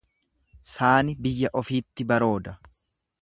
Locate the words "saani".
0.69-1.13